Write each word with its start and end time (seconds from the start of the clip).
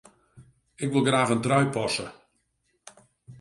Ik 0.83 0.89
wol 0.93 1.07
graach 1.07 1.33
in 1.35 1.43
trui 1.43 1.67
passe. 1.75 2.07